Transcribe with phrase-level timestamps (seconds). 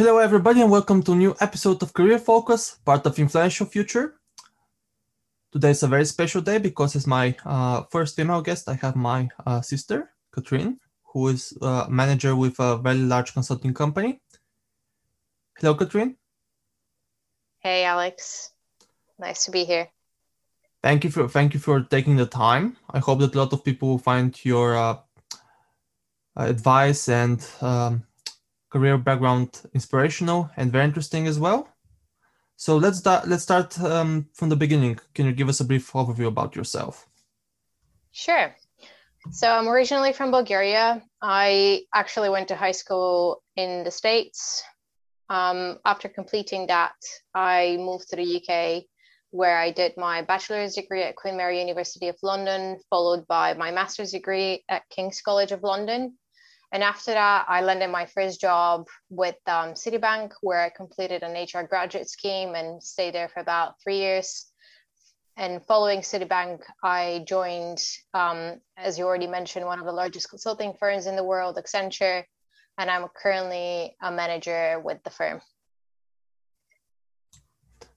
[0.00, 4.14] Hello, everybody, and welcome to a new episode of Career Focus, part of Influential Future.
[5.52, 8.66] Today is a very special day because it's my uh, first female guest.
[8.70, 10.78] I have my uh, sister, Katrin,
[11.12, 14.22] who is a uh, manager with a very large consulting company.
[15.58, 16.16] Hello, Katrin.
[17.58, 18.52] Hey, Alex.
[19.18, 19.90] Nice to be here.
[20.82, 22.78] Thank you for thank you for taking the time.
[22.88, 24.96] I hope that a lot of people will find your uh,
[26.36, 28.04] advice and um,
[28.70, 31.68] career background inspirational and very interesting as well.
[32.56, 33.26] So let's start.
[33.26, 34.98] Let's start um, from the beginning.
[35.14, 37.08] Can you give us a brief overview about yourself?
[38.12, 38.54] Sure.
[39.30, 41.02] So I'm originally from Bulgaria.
[41.22, 44.62] I actually went to high school in the States.
[45.28, 46.96] Um, after completing that,
[47.34, 48.84] I moved to the UK
[49.30, 53.70] where I did my bachelor's degree at Queen Mary University of London, followed by my
[53.70, 56.18] master's degree at King's College of London.
[56.72, 61.34] And after that, I landed my first job with um, Citibank, where I completed an
[61.34, 64.46] HR graduate scheme and stayed there for about three years.
[65.36, 67.82] And following Citibank, I joined,
[68.14, 72.24] um, as you already mentioned, one of the largest consulting firms in the world, Accenture,
[72.78, 75.40] and I'm currently a manager with the firm.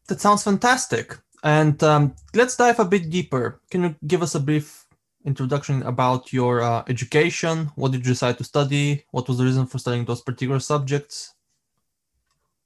[0.07, 1.17] That sounds fantastic.
[1.43, 3.61] And um, let's dive a bit deeper.
[3.69, 4.82] Can you give us a brief
[5.25, 7.71] introduction about your uh, education?
[7.75, 9.05] What did you decide to study?
[9.11, 11.33] What was the reason for studying those particular subjects?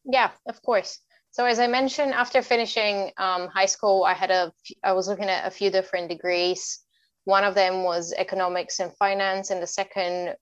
[0.05, 0.99] Yeah, of course.
[1.31, 4.51] So as I mentioned, after finishing um, high school, I had a
[4.83, 6.79] I was looking at a few different degrees.
[7.25, 10.35] One of them was economics and finance, and the second,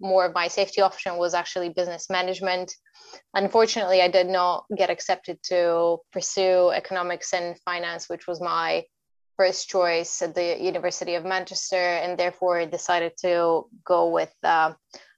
[0.00, 2.74] more of my safety option, was actually business management.
[3.32, 8.84] Unfortunately, I did not get accepted to pursue economics and finance, which was my
[9.36, 14.72] first choice at the University of Manchester, and therefore decided to go with uh,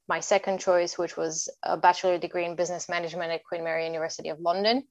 [0.09, 4.29] my second choice, which was a bachelor degree in business management at Queen Mary University
[4.29, 4.85] of London.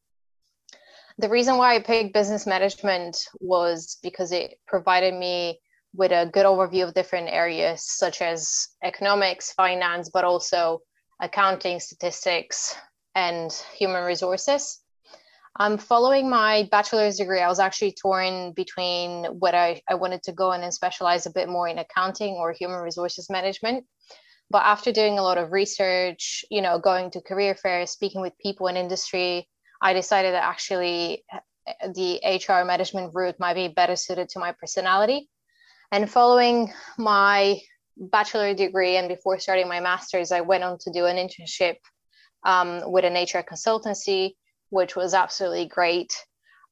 [1.20, 5.60] The reason why I picked business management was because it provided me
[5.96, 10.80] with a good overview of different areas such as economics, finance, but also
[11.22, 12.76] accounting, statistics,
[13.14, 14.83] and human resources.
[15.60, 20.32] Um, following my bachelor's degree, I was actually torn between what I, I wanted to
[20.32, 23.86] go in and specialize a bit more in accounting or human resources management.
[24.50, 28.38] But after doing a lot of research, you know, going to career fairs, speaking with
[28.40, 29.48] people in industry,
[29.80, 31.40] I decided that actually uh,
[31.94, 35.30] the HR management route might be better suited to my personality.
[35.92, 37.60] And following my
[37.96, 41.76] bachelor degree and before starting my master's, I went on to do an internship
[42.44, 44.34] um, with an HR consultancy
[44.74, 46.12] which was absolutely great.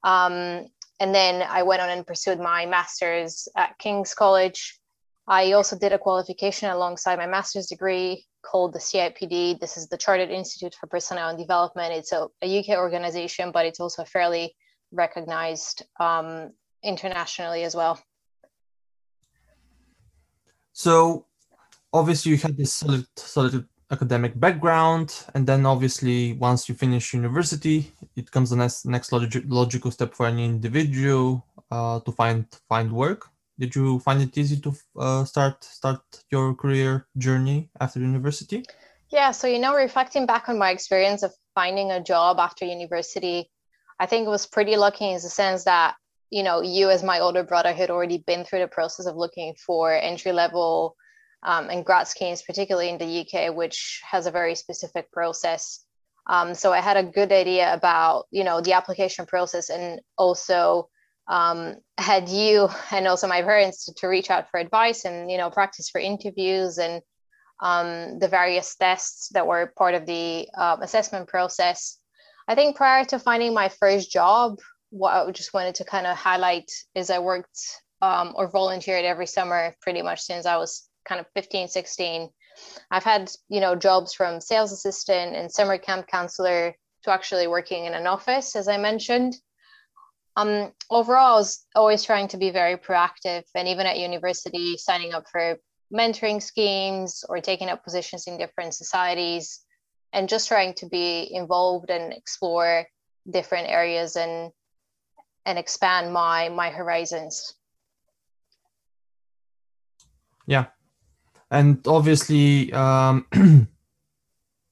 [0.03, 0.65] Um,
[0.99, 4.79] and then I went on and pursued my master's at King's College.
[5.27, 9.59] I also did a qualification alongside my master's degree called the CIPD.
[9.59, 11.93] This is the Chartered Institute for Personnel and Development.
[11.93, 14.55] It's a, a UK organization, but it's also fairly
[14.91, 16.49] recognized um,
[16.83, 18.01] internationally as well.
[20.73, 21.27] So,
[21.93, 27.91] obviously, you had this solid, solid academic background and then obviously once you finish university
[28.15, 32.91] it comes the next next log- logical step for any individual uh, to find find
[32.91, 33.27] work.
[33.59, 38.63] Did you find it easy to uh, start start your career journey after university?
[39.09, 43.49] Yeah so you know reflecting back on my experience of finding a job after university
[43.99, 45.95] i think it was pretty lucky in the sense that
[46.29, 49.53] you know you as my older brother had already been through the process of looking
[49.65, 50.95] for entry level
[51.43, 55.83] um, and grad schemes, particularly in the UK, which has a very specific process.
[56.27, 60.89] Um, so I had a good idea about, you know, the application process and also
[61.27, 65.37] um, had you and also my parents to, to, reach out for advice and, you
[65.37, 67.01] know, practice for interviews and
[67.61, 71.97] um, the various tests that were part of the uh, assessment process.
[72.47, 74.59] I think prior to finding my first job,
[74.89, 77.59] what I just wanted to kind of highlight is I worked
[78.01, 82.29] um, or volunteered every summer pretty much since I was kind of 15, 16.
[82.89, 87.85] I've had, you know, jobs from sales assistant and summer camp counselor to actually working
[87.85, 89.35] in an office, as I mentioned.
[90.35, 95.13] Um, overall, I was always trying to be very proactive, and even at university, signing
[95.13, 95.57] up for
[95.93, 99.61] mentoring schemes or taking up positions in different societies,
[100.13, 102.85] and just trying to be involved and explore
[103.29, 104.51] different areas and
[105.45, 107.55] and expand my my horizons.
[110.47, 110.67] Yeah,
[111.51, 113.27] and obviously um,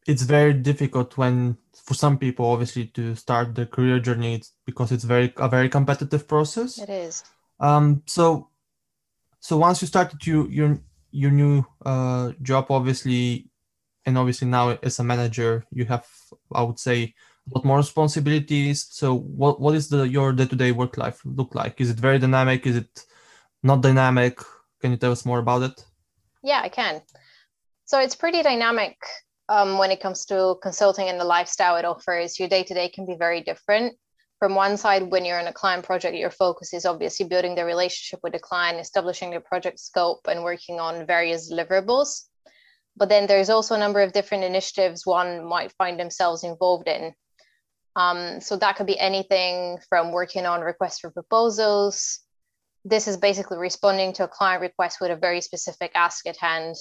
[0.07, 4.91] it's very difficult when for some people obviously to start their career journey it's because
[4.91, 7.23] it's very a very competitive process it is
[7.59, 8.49] um, so
[9.39, 10.79] so once you started your your
[11.11, 13.49] your new uh, job obviously
[14.09, 16.07] and obviously now as a manager, you have,
[16.53, 17.13] I would say,
[17.47, 18.87] a lot more responsibilities.
[18.89, 21.79] So what what is the your day-to-day work life look like?
[21.79, 22.65] Is it very dynamic?
[22.65, 23.05] Is it
[23.63, 24.39] not dynamic?
[24.81, 25.85] Can you tell us more about it?
[26.43, 27.01] Yeah, I can.
[27.85, 28.97] So it's pretty dynamic
[29.49, 32.39] um, when it comes to consulting and the lifestyle it offers.
[32.39, 33.95] Your day to day can be very different.
[34.39, 37.65] From one side, when you're in a client project, your focus is obviously building the
[37.65, 42.27] relationship with the client, establishing the project scope, and working on various deliverables.
[42.95, 47.13] But then there's also a number of different initiatives one might find themselves involved in.
[47.97, 52.19] Um, so that could be anything from working on requests for proposals.
[52.85, 56.75] This is basically responding to a client request with a very specific ask at hand,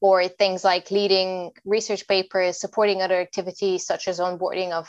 [0.00, 4.88] or things like leading research papers, supporting other activities such as onboarding of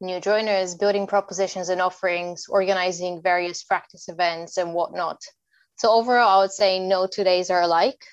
[0.00, 5.20] new joiners, building propositions and offerings, organizing various practice events and whatnot.
[5.76, 8.04] So overall, I would say no two days are alike.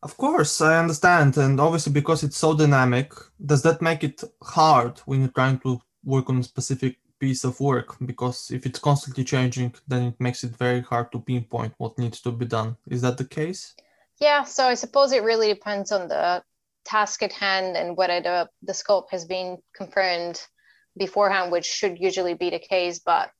[0.00, 1.36] Of course, I understand.
[1.36, 3.12] And obviously, because it's so dynamic,
[3.44, 7.96] does that make it hard when you're trying to work on specific piece of work?
[8.04, 12.20] Because if it's constantly changing, then it makes it very hard to pinpoint what needs
[12.22, 12.76] to be done.
[12.86, 13.74] Is that the case?
[14.20, 16.42] Yeah, so I suppose it really depends on the
[16.84, 20.40] task at hand and whether the, the scope has been confirmed
[20.96, 22.98] beforehand, which should usually be the case.
[22.98, 23.30] But,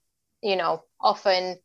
[0.42, 1.58] you know, often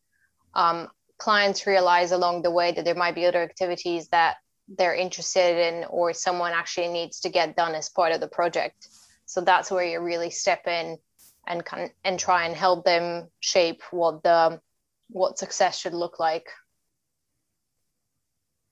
[0.56, 4.38] um, clients realize along the way that there might be other activities that
[4.68, 8.88] they're interested in or someone actually needs to get done as part of the project
[9.26, 10.98] so that's where you really step in
[11.48, 14.60] and can and try and help them shape what the
[15.10, 16.48] what success should look like.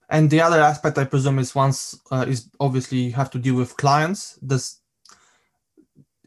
[0.10, 3.56] And the other aspect i presume is once uh, is obviously you have to deal
[3.56, 4.36] with clients.
[4.38, 4.82] Does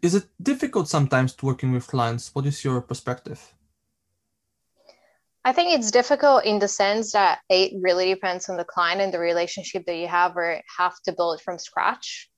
[0.02, 2.34] is it difficult sometimes to working with clients?
[2.34, 3.54] What is your perspective?
[5.46, 9.12] I think it's difficult in the sense that it really depends on the client and
[9.12, 12.30] the relationship that you have or have to build from scratch.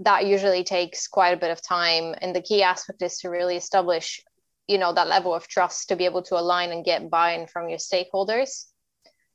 [0.00, 2.14] That usually takes quite a bit of time.
[2.20, 4.20] And the key aspect is to really establish,
[4.68, 7.68] you know, that level of trust to be able to align and get buy-in from
[7.68, 8.66] your stakeholders.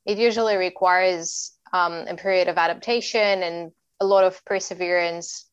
[0.06, 5.48] It usually requires um, a period of adaptation and a lot of perseverance.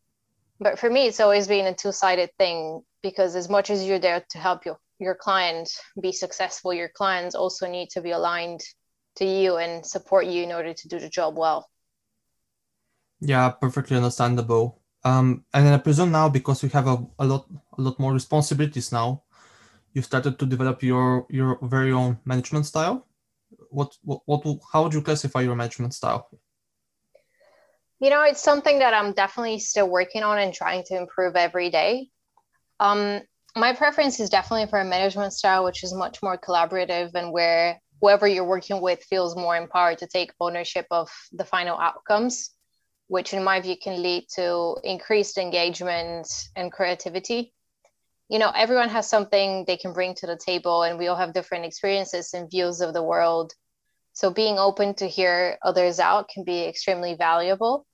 [0.59, 4.23] But for me, it's always been a two-sided thing because as much as you're there
[4.31, 5.69] to help your your client
[6.01, 8.59] be successful, your clients also need to be aligned
[9.15, 11.69] to you and support you in order to do the job well.
[13.21, 14.78] Yeah, perfectly understandable.
[15.03, 17.45] Um, and then I presume now because you have a, a lot
[17.77, 19.23] a lot more responsibilities now,
[19.93, 23.07] you started to develop your your very own management style.
[23.69, 26.29] What what, what how would you classify your management style?
[27.99, 31.69] You know, it's something that I'm definitely still working on and trying to improve every
[31.69, 32.09] day.
[32.79, 33.21] Um,
[33.57, 37.81] my preference is definitely for a management style which is much more collaborative and where
[37.99, 42.51] whoever you're working with feels more empowered to take ownership of the final outcomes
[43.09, 47.53] which in my view can lead to increased engagement and creativity
[48.29, 51.33] you know everyone has something they can bring to the table and we all have
[51.33, 53.53] different experiences and views of the world
[54.13, 57.85] so being open to hear others out can be extremely valuable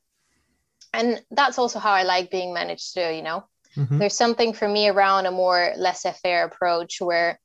[0.93, 3.43] and that's also how i like being managed too you know
[3.77, 3.99] Mm-hmm.
[3.99, 7.39] There's something for me around a more laissez faire approach where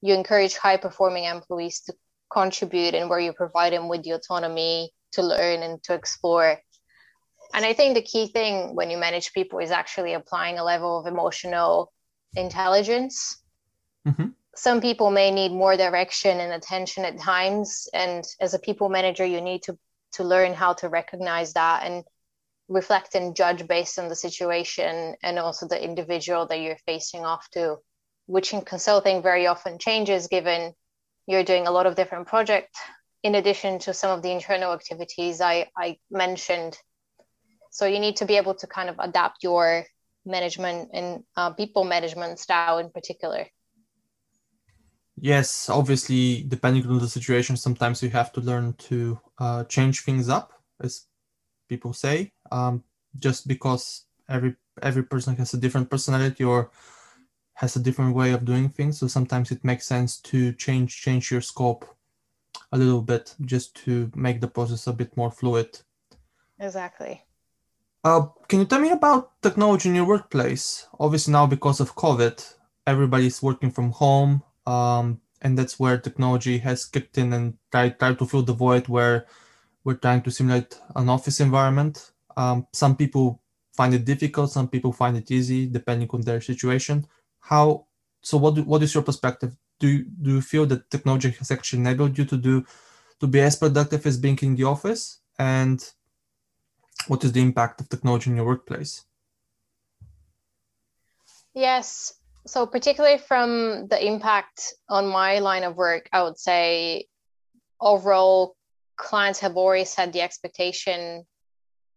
[0.00, 1.94] you encourage high performing employees to
[2.32, 6.58] contribute and where you provide them with the autonomy to learn and to explore.
[7.52, 10.98] And I think the key thing when you manage people is actually applying a level
[10.98, 11.92] of emotional
[12.34, 13.42] intelligence.
[14.06, 14.28] Mm-hmm.
[14.54, 17.88] Some people may need more direction and attention at times.
[17.92, 19.78] And as a people manager, you need to,
[20.12, 22.04] to learn how to recognize that and
[22.68, 27.48] reflect and judge based on the situation and also the individual that you're facing off
[27.50, 27.76] to,
[28.26, 30.74] which in consulting very often changes given
[31.26, 32.78] you're doing a lot of different projects
[33.22, 36.78] in addition to some of the internal activities I, I mentioned.
[37.72, 39.86] So you need to be able to kind of adapt your
[40.26, 43.46] management and uh, people management style in particular.
[45.18, 50.28] Yes, obviously, depending on the situation, sometimes you have to learn to uh, change things
[50.28, 50.52] up,
[50.82, 51.06] as
[51.66, 52.32] people say.
[52.50, 52.84] Um,
[53.18, 56.70] just because every every person has a different personality or
[57.54, 58.98] has a different way of doing things.
[58.98, 61.86] So sometimes it makes sense to change change your scope
[62.70, 65.80] a little bit just to make the process a bit more fluid.
[66.58, 67.24] Exactly
[68.04, 72.54] uh, can you tell me about technology in your workplace obviously now because of covid
[72.86, 78.18] everybody's working from home um, and that's where technology has kicked in and tried, tried
[78.18, 79.26] to fill the void where
[79.84, 83.42] we're trying to simulate an office environment um, some people
[83.72, 87.06] find it difficult, some people find it easy, depending on their situation.
[87.40, 87.86] How?
[88.22, 89.56] So, what what is your perspective?
[89.80, 92.64] Do you, do you feel that technology has actually enabled you to do
[93.20, 95.20] to be as productive as being in the office?
[95.38, 95.82] And
[97.08, 99.04] what is the impact of technology in your workplace?
[101.54, 102.14] Yes.
[102.46, 107.06] So, particularly from the impact on my line of work, I would say
[107.80, 108.56] overall,
[108.96, 111.24] clients have always had the expectation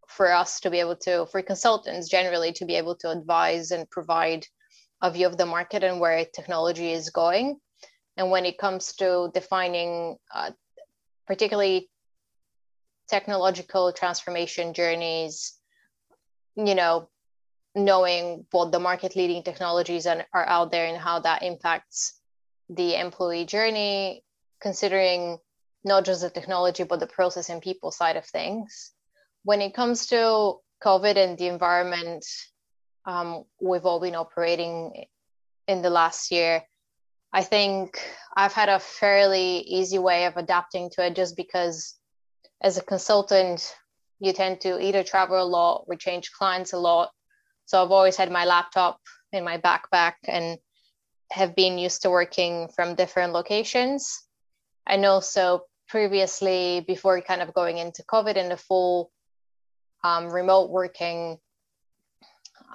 [0.07, 3.89] for us to be able to, for consultants generally, to be able to advise and
[3.89, 4.45] provide
[5.01, 7.57] a view of the market and where technology is going.
[8.17, 10.51] And when it comes to defining, uh,
[11.27, 11.89] particularly
[13.07, 15.53] technological transformation journeys,
[16.55, 17.09] you know,
[17.75, 22.19] knowing what the market leading technologies are out there and how that impacts
[22.69, 24.23] the employee journey,
[24.61, 25.37] considering
[25.83, 28.91] not just the technology, but the process and people side of things.
[29.43, 32.25] When it comes to COVID and the environment
[33.05, 35.05] um, we've all been operating
[35.67, 36.63] in the last year,
[37.31, 37.99] I think
[38.35, 41.95] I've had a fairly easy way of adapting to it just because
[42.61, 43.75] as a consultant,
[44.19, 47.11] you tend to either travel a lot or change clients a lot.
[47.65, 48.99] So I've always had my laptop
[49.31, 50.57] in my backpack and
[51.31, 54.23] have been used to working from different locations.
[54.87, 59.11] And also previously, before kind of going into COVID and the full
[60.03, 61.37] um, remote working,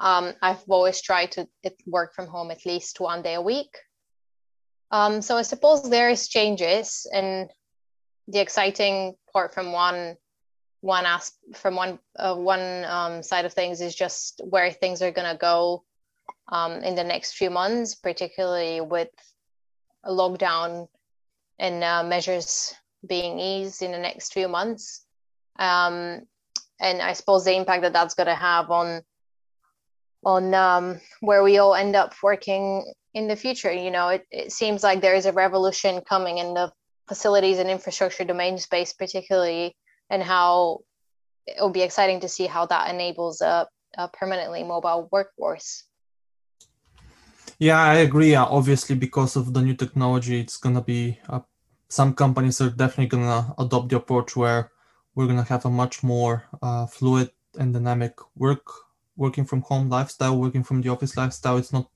[0.01, 1.49] um, I've always tried to
[1.87, 3.77] work from home at least one day a week.
[4.91, 7.49] Um, so I suppose there is changes, and
[8.31, 10.17] the exciting part from one
[10.83, 15.11] one as from one uh, one um, side of things is just where things are
[15.11, 15.85] going to go
[16.49, 19.11] um, in the next few months, particularly with
[20.05, 20.89] a lockdown
[21.59, 22.75] and uh, measures
[23.07, 25.05] being eased in the next few months.
[25.59, 26.23] Um,
[26.81, 29.03] and I suppose the impact that that's going to have on
[30.25, 33.73] on um, where we all end up working in the future.
[33.73, 36.73] You know, it, it seems like there is a revolution coming in the
[37.11, 39.75] facilities and infrastructure domain space, particularly,
[40.11, 40.79] and how
[41.45, 43.67] it'll be exciting to see how that enables a,
[43.99, 45.91] a permanently mobile workforce.
[47.59, 48.37] Yeah, I agree.
[48.37, 51.41] Obviously, because of the new technology, it's gonna be uh,
[51.89, 54.71] some companies are definitely gonna adopt the approach where
[55.17, 58.63] we're gonna have a much more uh, fluid and dynamic work
[59.17, 61.59] working from home lifestyle, working from the office lifestyle.
[61.59, 61.91] It's not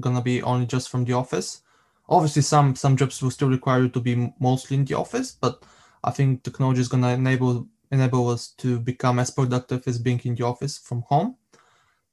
[0.00, 1.62] gonna be only just from the office.
[2.08, 5.62] Obviously, some some jobs will still require you to be mostly in the office, but
[6.02, 10.34] I think technology is gonna enable enable us to become as productive as being in
[10.34, 11.36] the office from home.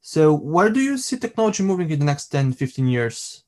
[0.02, 3.44] So, where do you see technology moving in the next 10, 15 years?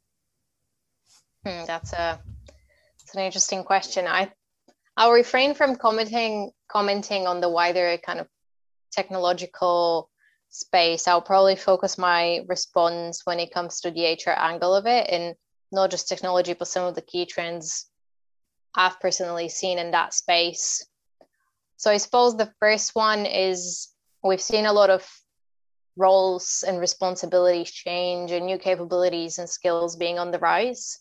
[1.46, 2.20] Hmm, that's a
[3.02, 4.08] it's an interesting question.
[4.08, 4.32] I
[4.96, 8.28] I'll refrain from commenting commenting on the wider kind of
[8.92, 10.10] technological
[10.50, 15.08] space, I'll probably focus my response when it comes to the HR angle of it
[15.10, 15.36] and
[15.72, 17.90] not just technology, but some of the key trends
[18.76, 20.86] I've personally seen in that space.
[21.78, 23.90] So I suppose the first one is
[24.24, 25.08] we've seen a lot of
[25.96, 31.00] roles and responsibilities change and new capabilities and skills being on the rise.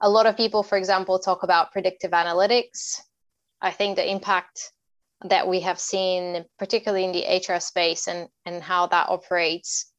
[0.00, 3.00] A lot of people, for example, talk about predictive analytics.
[3.60, 4.72] I think the impact
[5.22, 9.90] that we have seen, particularly in the HR space and, and how that operates,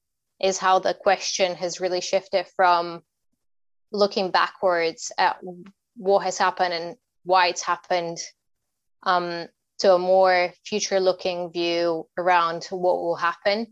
[0.41, 3.01] is how the question has really shifted from
[3.95, 5.37] looking backwards at
[5.95, 8.17] what has happened and why it's happened
[9.03, 9.47] um,
[9.79, 13.67] to a more future looking view around what will happen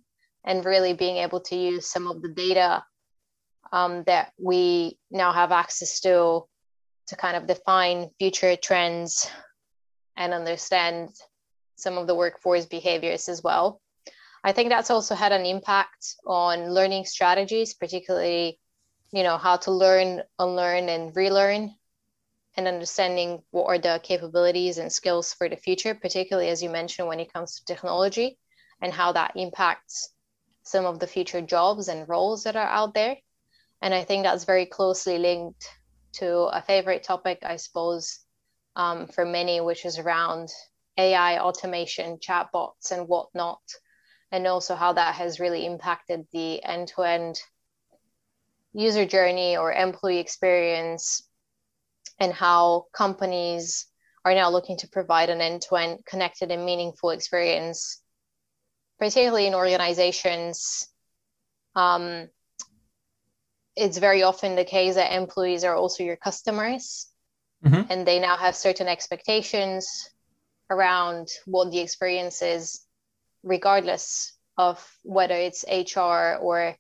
[0.46, 2.84] and really being able to use some of the data
[3.72, 6.44] um, that we now have access to
[7.08, 9.30] to kind of define future trends
[10.16, 11.10] and understand
[11.76, 13.82] some of the workforce behaviors as well.
[14.44, 18.60] I think that's also had an impact on learning strategies, particularly,
[19.14, 21.76] you know, how to learn, unlearn, and relearn,
[22.58, 27.08] and understanding what are the capabilities and skills for the future, particularly as you mentioned
[27.08, 28.40] when it comes to technology
[28.82, 30.10] and how that impacts
[30.64, 33.16] some of the future jobs and roles that are out there.
[33.84, 35.64] And I think that's very closely linked
[36.14, 38.20] to a favorite topic, I suppose,
[38.76, 40.50] um, for many, which is around
[40.98, 43.62] AI automation, chatbots, and whatnot,
[44.32, 47.40] and also how that has really impacted the end to end
[48.74, 51.24] user journey or employee experience,
[52.20, 53.88] and how companies
[54.26, 58.02] are now looking to provide an end to end connected and meaningful experience,
[59.00, 60.88] particularly in organizations.
[61.76, 62.30] Um,
[63.76, 67.08] it's very often the case that employees are also your customers
[67.66, 67.92] mm-hmm.
[67.92, 70.10] and they now have certain expectations
[70.70, 72.82] around what the experience is,
[73.44, 76.76] regardless of whether it's HR or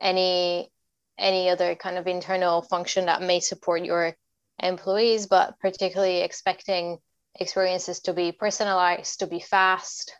[0.00, 0.70] any
[1.18, 4.16] any other kind of internal function that may support your
[4.62, 6.98] employees, but particularly expecting
[7.38, 10.14] experiences to be personalized, to be fast,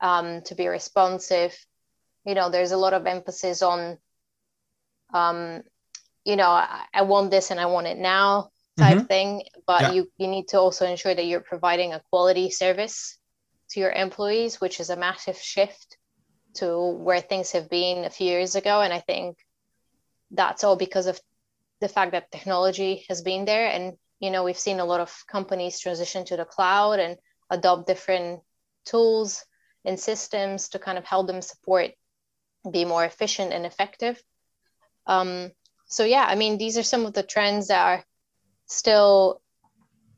[0.00, 1.56] um, to be responsive.
[2.24, 3.98] You know, there's a lot of emphasis on,
[5.14, 5.62] um,
[6.24, 9.06] you know, I, I want this and I want it now type mm-hmm.
[9.06, 9.42] thing.
[9.66, 9.92] But yeah.
[9.92, 13.18] you you need to also ensure that you're providing a quality service
[13.70, 15.96] to your employees, which is a massive shift
[16.54, 18.80] to where things have been a few years ago.
[18.80, 19.36] And I think
[20.30, 21.20] that's all because of
[21.80, 23.68] the fact that technology has been there.
[23.68, 27.16] And you know we've seen a lot of companies transition to the cloud and
[27.50, 28.40] adopt different
[28.84, 29.44] tools
[29.84, 31.92] and systems to kind of help them support
[32.70, 34.22] be more efficient and effective.
[35.06, 35.50] Um,
[35.90, 38.04] so yeah i mean these are some of the trends that are
[38.66, 39.42] still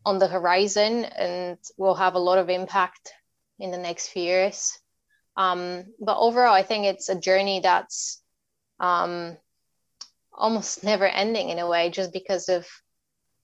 [0.04, 3.12] on the horizon and will have a lot of impact
[3.58, 4.78] in the next few years.
[5.36, 8.22] Um, but overall i think it's a journey that's
[8.78, 9.36] um,
[10.32, 12.66] almost never ending in a way just because of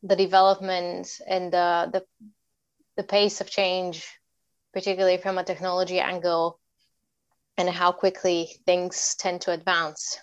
[0.03, 2.03] the development and the, the
[2.97, 4.07] the pace of change
[4.73, 6.59] particularly from a technology angle
[7.57, 10.19] and how quickly things tend to advance.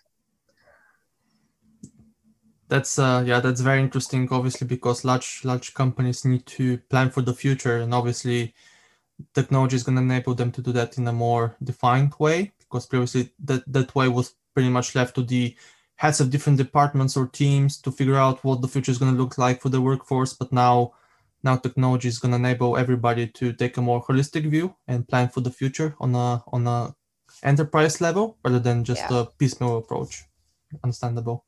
[2.68, 7.22] That's uh yeah that's very interesting obviously because large large companies need to plan for
[7.22, 8.56] the future and obviously
[9.34, 12.88] technology is going to enable them to do that in a more defined way because
[12.88, 15.56] previously that that way was pretty much left to the
[15.96, 19.22] heads of different departments or teams to figure out what the future is going to
[19.22, 20.92] look like for the workforce but now
[21.46, 25.30] now technology is going to enable everybody to take a more holistic view and plan
[25.30, 26.94] for the future on a on a
[27.44, 29.22] enterprise level rather than just yeah.
[29.22, 30.24] a piecemeal approach.
[30.84, 31.46] Understandable.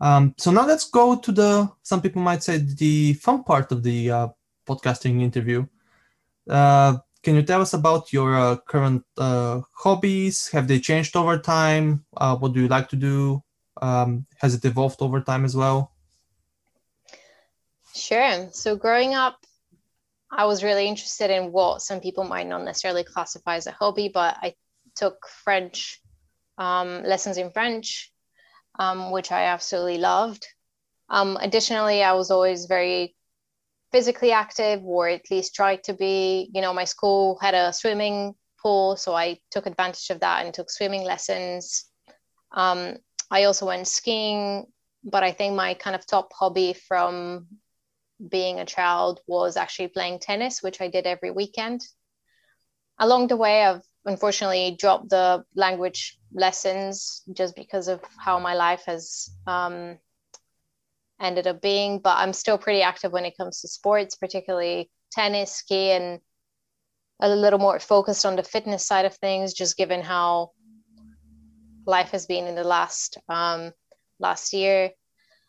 [0.00, 3.82] Um, so now let's go to the some people might say the fun part of
[3.82, 4.28] the uh,
[4.68, 5.66] podcasting interview.
[6.48, 10.48] Uh, can you tell us about your uh, current uh, hobbies?
[10.48, 12.04] Have they changed over time?
[12.16, 13.42] Uh, what do you like to do
[13.82, 15.92] um, has it evolved over time as well?
[17.94, 18.48] Sure.
[18.52, 19.36] So growing up,
[20.30, 24.08] I was really interested in what some people might not necessarily classify as a hobby,
[24.08, 24.54] but I
[24.96, 26.00] took French
[26.56, 28.10] um, lessons in French,
[28.78, 30.46] um, which I absolutely loved.
[31.10, 33.14] Um, additionally, I was always very
[33.90, 36.50] physically active, or at least tried to be.
[36.54, 40.54] You know, my school had a swimming pool, so I took advantage of that and
[40.54, 41.84] took swimming lessons.
[43.32, 44.66] I also went skiing,
[45.02, 47.46] but I think my kind of top hobby from
[48.28, 51.80] being a child was actually playing tennis, which I did every weekend.
[52.98, 58.82] Along the way, I've unfortunately dropped the language lessons just because of how my life
[58.84, 59.96] has um,
[61.18, 62.00] ended up being.
[62.00, 66.20] But I'm still pretty active when it comes to sports, particularly tennis, ski, and
[67.18, 70.50] a little more focused on the fitness side of things, just given how
[71.86, 73.72] life has been in the last um,
[74.18, 74.90] last year.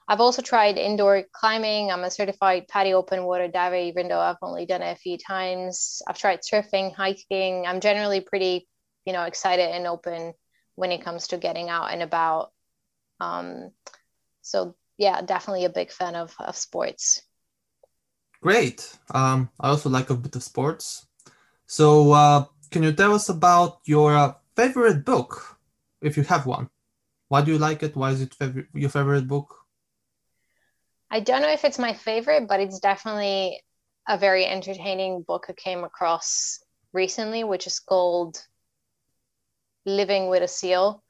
[0.07, 1.91] I've also tried indoor climbing.
[1.91, 5.17] I'm a certified PADI open water diver, even though I've only done it a few
[5.17, 6.01] times.
[6.07, 7.65] I've tried surfing, hiking.
[7.65, 8.67] I'm generally pretty,
[9.05, 10.33] you know, excited and open
[10.75, 12.51] when it comes to getting out and about.
[13.21, 13.71] Um,
[14.41, 17.21] so yeah, definitely a big fan of, of sports.
[18.41, 18.97] Great.
[19.13, 21.07] Um, I also like a bit of sports.
[21.65, 25.52] So uh, can you tell us about your uh, favorite book
[26.03, 26.69] if you have one.
[27.29, 27.95] Why do you like it?
[27.95, 29.55] Why is it fav- your favorite book?
[31.09, 33.61] I don't know if it's my favorite, but it's definitely
[34.07, 36.59] a very entertaining book I came across
[36.91, 38.37] recently, which is called
[39.85, 41.03] Living with a Seal.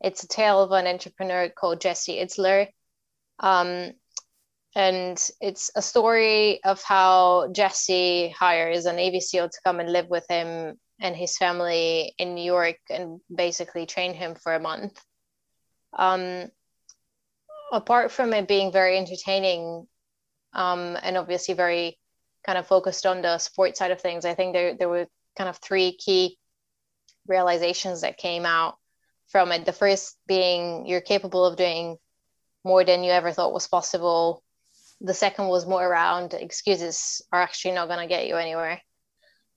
[0.00, 2.68] It's a tale of an entrepreneur called Jesse Itzler.
[3.40, 3.92] Um,
[4.74, 10.08] and it's a story of how Jesse hires a Navy SEAL to come and live
[10.08, 15.00] with him and his family in New York and basically train him for a month.
[15.92, 16.50] Um,
[17.72, 19.86] apart from it being very entertaining
[20.52, 21.98] um, and obviously very
[22.44, 25.06] kind of focused on the sports side of things, I think there, there were
[25.36, 26.38] kind of three key
[27.26, 28.76] realizations that came out
[29.28, 29.64] from it.
[29.64, 31.96] The first being you're capable of doing
[32.64, 34.42] more than you ever thought was possible.
[35.00, 38.80] The second was more around excuses are actually not going to get you anywhere.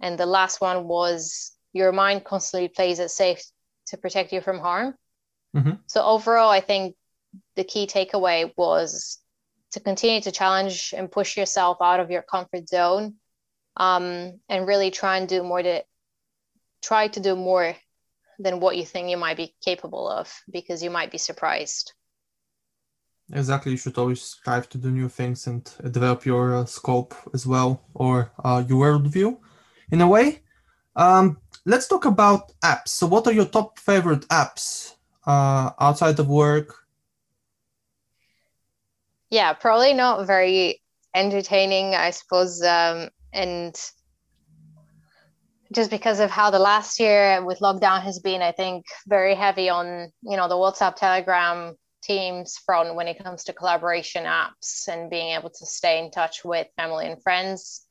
[0.02, 3.42] And the last one was your mind constantly plays it safe
[3.88, 4.96] to protect you from harm.
[5.56, 5.74] Mm-hmm.
[5.88, 6.96] So overall, I think
[7.56, 9.20] the key takeaway was
[9.72, 13.16] to continue to challenge and push yourself out of your comfort zone
[13.78, 15.84] um, and really try and do more to
[16.82, 17.76] try to do more
[18.40, 21.94] than what you think you might be capable of because you might be surprised
[23.32, 27.46] exactly you should always strive to do new things and develop your uh, scope as
[27.46, 29.38] well or uh, your worldview
[29.92, 30.42] in a way.
[30.96, 32.90] Um, let's talk about apps.
[32.90, 36.76] So, what are your top favorite apps uh, outside of work?
[39.30, 40.82] Yeah, probably not very
[41.14, 41.96] entertaining.
[41.96, 43.76] I suppose um, and
[45.74, 49.70] just because of how the last year with lockdown has been, I think very heavy
[49.70, 55.10] on you know the WhatsApp, Telegram, Teams front when it comes to collaboration apps and
[55.10, 57.86] being able to stay in touch with family and friends.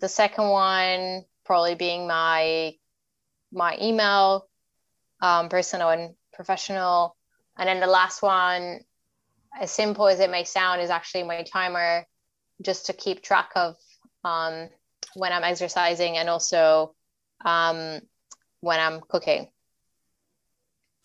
[0.00, 2.74] The second one probably being my
[3.52, 4.48] my email,
[5.20, 7.16] um, personal and professional,
[7.58, 8.80] and then the last one,
[9.60, 12.06] as simple as it may sound, is actually my timer,
[12.62, 13.76] just to keep track of
[14.24, 14.70] um,
[15.14, 16.94] when I'm exercising and also
[17.44, 18.00] um,
[18.60, 19.48] when I'm cooking.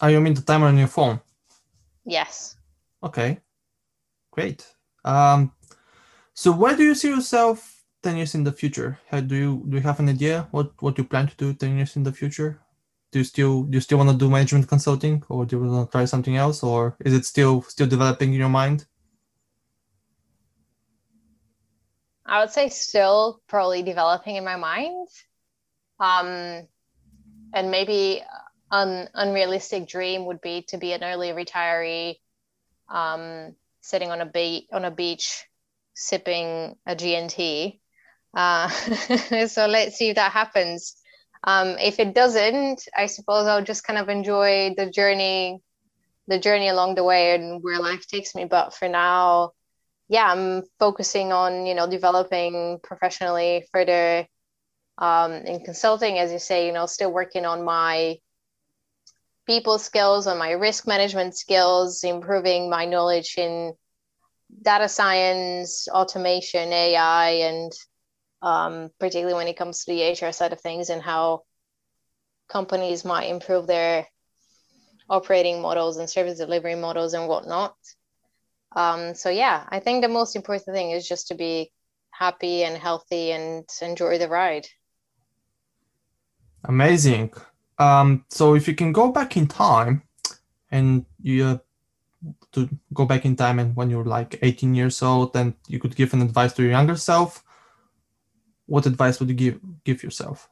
[0.01, 1.19] Oh, you mean the timer on your phone?
[2.05, 2.55] Yes.
[3.03, 3.39] Okay,
[4.31, 4.65] great.
[5.03, 5.51] Um,
[6.33, 7.74] so where do you see yourself
[8.05, 8.99] 10 years in the future?
[9.09, 11.77] How do you do you have an idea what what you plan to do 10
[11.77, 12.61] years in the future?
[13.11, 15.89] Do you still do you still want to do management consulting or do you want
[15.89, 18.85] to try something else or is it still still developing in your mind?
[22.27, 25.07] I would say still probably developing in my mind.
[25.99, 26.67] Um,
[27.53, 28.21] and maybe
[28.69, 32.15] an unrealistic dream would be to be an early retiree,
[32.89, 35.45] um, sitting on a beach on a beach,
[35.95, 37.79] sipping a GNT.
[38.35, 38.67] Uh,
[39.47, 40.95] so let's see if that happens.
[41.43, 45.61] Um, if it doesn't, I suppose I'll just kind of enjoy the journey,
[46.27, 48.45] the journey along the way and where life takes me.
[48.45, 49.51] But for now,
[50.09, 54.27] yeah, I'm focusing on you know developing professionally further
[54.97, 58.17] um, in consulting, as you say, you know, still working on my
[59.45, 63.73] people skills, on my risk management skills, improving my knowledge in
[64.61, 67.71] data science, automation, AI, and
[68.45, 71.41] um, particularly when it comes to the HR side of things and how
[72.47, 74.07] companies might improve their
[75.09, 77.75] operating models and service delivery models and whatnot.
[78.75, 81.71] Um, so yeah, I think the most important thing is just to be
[82.11, 84.67] happy and healthy and enjoy the ride.
[86.65, 87.33] Amazing.
[87.79, 90.03] Um, so if you can go back in time
[90.69, 91.57] and you uh,
[92.51, 95.95] to go back in time and when you're like 18 years old and you could
[95.95, 97.43] give an advice to your younger self,
[98.65, 100.49] what advice would you give give yourself?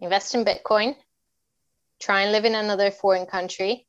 [0.00, 0.94] Invest in Bitcoin.
[2.00, 3.86] Try and live in another foreign country.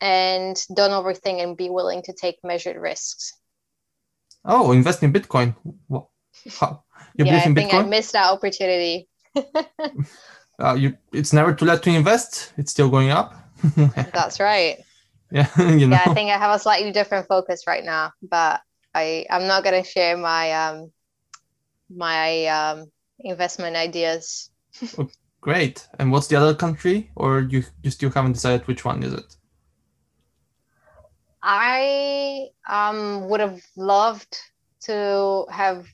[0.00, 3.32] And don't overthink and be willing to take measured risks.
[4.44, 5.54] Oh, invest in Bitcoin.
[6.58, 6.84] How?
[7.16, 7.84] You yeah, I think Bitcoin?
[7.84, 9.08] I missed that opportunity.
[10.58, 12.52] uh, you, it's never too late to invest.
[12.56, 13.34] It's still going up.
[14.12, 14.78] That's right.
[15.30, 15.96] Yeah, you know.
[15.96, 18.60] Yeah, I think I have a slightly different focus right now, but
[18.94, 20.92] I I'm not gonna share my um
[21.90, 22.86] my um
[23.20, 24.50] investment ideas.
[24.98, 25.08] oh,
[25.40, 25.86] great.
[25.98, 29.36] And what's the other country, or you you still haven't decided which one is it?
[31.42, 34.38] I um would have loved
[34.82, 35.86] to have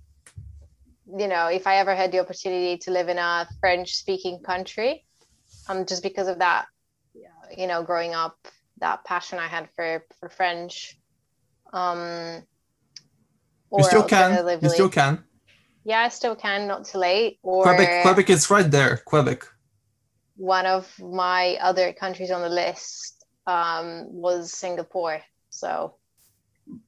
[1.18, 5.04] you know, if I ever had the opportunity to live in a French speaking country,
[5.68, 6.66] um, just because of that,
[7.56, 8.36] you know, growing up,
[8.78, 10.98] that passion I had for, for French.
[11.72, 12.42] Um,
[13.76, 14.58] you still can.
[14.62, 15.24] You still can.
[15.84, 16.66] Yeah, I still can.
[16.66, 17.38] Not too late.
[17.42, 18.02] Or Quebec.
[18.02, 18.98] Quebec is right there.
[19.04, 19.44] Quebec.
[20.36, 25.20] One of my other countries on the list um, was Singapore.
[25.50, 25.94] So,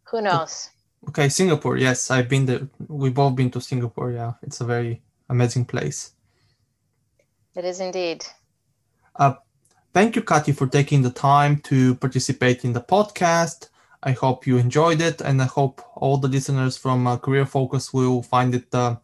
[0.04, 0.70] who knows?
[1.08, 1.76] Okay, Singapore.
[1.76, 2.68] Yes, I've been there.
[2.88, 4.12] We've both been to Singapore.
[4.12, 6.12] Yeah, it's a very amazing place.
[7.54, 8.24] It is indeed.
[9.16, 9.34] Uh,
[9.92, 13.68] thank you, Kati, for taking the time to participate in the podcast.
[14.02, 17.92] I hope you enjoyed it, and I hope all the listeners from uh, Career Focus
[17.92, 18.96] will find it uh,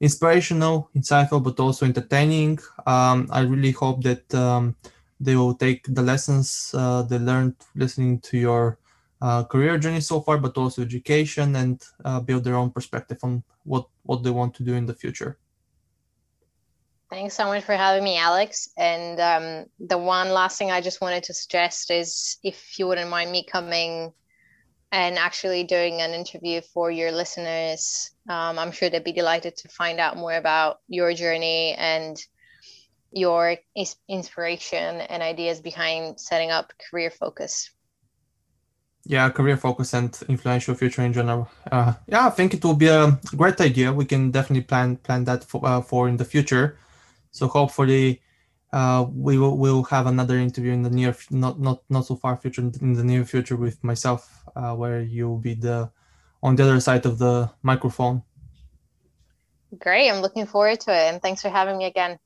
[0.00, 2.58] inspirational, insightful, but also entertaining.
[2.86, 4.76] Um, I really hope that um,
[5.20, 8.78] they will take the lessons uh, they learned listening to your
[9.20, 13.42] uh, career journey so far, but also education and uh, build their own perspective on
[13.64, 15.38] what what they want to do in the future.
[17.10, 18.70] Thanks so much for having me, Alex.
[18.78, 23.10] And um, the one last thing I just wanted to suggest is if you wouldn't
[23.10, 24.12] mind me coming
[24.92, 29.68] and actually doing an interview for your listeners, um, I'm sure they'd be delighted to
[29.68, 32.20] find out more about your journey and
[33.12, 33.56] your
[34.08, 37.70] inspiration and ideas behind setting up career focus.
[39.04, 41.48] Yeah career focus and influential future in general.
[41.70, 43.92] Uh, yeah i think it will be a great idea.
[43.92, 46.78] We can definitely plan plan that for, uh, for in the future.
[47.30, 48.20] So hopefully
[48.72, 52.36] uh, we will will have another interview in the near not not not so far
[52.36, 55.90] future in the near future with myself uh, where you'll be the
[56.42, 58.22] on the other side of the microphone
[59.78, 62.18] great i'm looking forward to it and thanks for having me again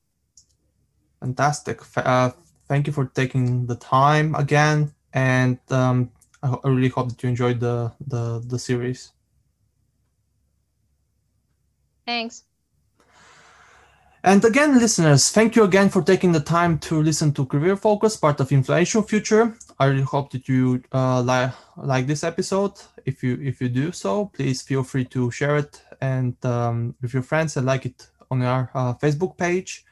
[1.20, 2.30] fantastic uh,
[2.68, 6.10] thank you for taking the time again and um,
[6.44, 9.12] I, really hope that you enjoyed the the the series.
[12.06, 12.44] Thanks.
[14.26, 18.16] And again, listeners, thank you again for taking the time to listen to Career Focus,
[18.16, 19.54] part of Influential Future.
[19.78, 22.72] I really hope that you uh, like like this episode.
[23.04, 27.12] If you if you do so, please feel free to share it and um, with
[27.12, 29.84] your friends and like it on our uh, Facebook page,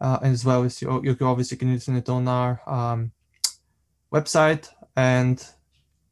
[0.00, 3.10] uh, as well as you, you obviously can listen it on our um,
[4.12, 5.44] website and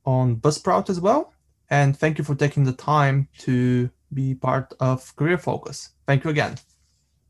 [0.04, 1.32] on Buzzsprout as well.
[1.70, 5.90] And thank you for taking the time to be part of Career Focus.
[6.04, 6.56] Thank you again.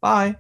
[0.05, 0.37] Bye.